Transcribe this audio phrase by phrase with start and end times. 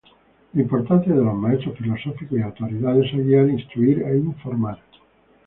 [0.53, 4.81] La importancia de los maestros filosóficos y Autoridades a guiar, instruir e informar.